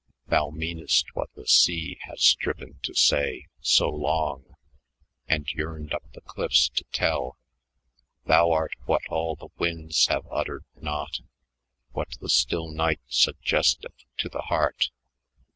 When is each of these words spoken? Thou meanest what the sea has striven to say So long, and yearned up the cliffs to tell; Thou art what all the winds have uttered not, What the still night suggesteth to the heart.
Thou 0.29 0.49
meanest 0.49 1.15
what 1.15 1.29
the 1.35 1.45
sea 1.45 1.99
has 2.07 2.23
striven 2.23 2.79
to 2.81 2.95
say 2.95 3.45
So 3.59 3.87
long, 3.87 4.55
and 5.27 5.47
yearned 5.51 5.93
up 5.93 6.01
the 6.13 6.21
cliffs 6.21 6.69
to 6.69 6.83
tell; 6.85 7.37
Thou 8.25 8.49
art 8.49 8.73
what 8.85 9.03
all 9.09 9.35
the 9.35 9.49
winds 9.59 10.07
have 10.07 10.25
uttered 10.31 10.65
not, 10.75 11.19
What 11.91 12.17
the 12.19 12.29
still 12.29 12.71
night 12.71 13.01
suggesteth 13.09 14.05
to 14.17 14.27
the 14.27 14.41
heart. 14.41 14.89